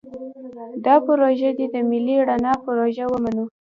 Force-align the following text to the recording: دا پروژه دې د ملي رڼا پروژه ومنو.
دا 0.85 0.95
پروژه 1.05 1.49
دې 1.57 1.65
د 1.73 1.75
ملي 1.89 2.17
رڼا 2.29 2.53
پروژه 2.65 3.05
ومنو. 3.09 3.43